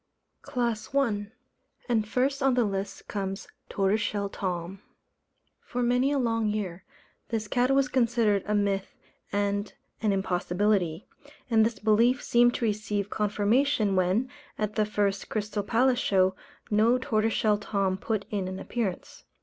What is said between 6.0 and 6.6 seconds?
a long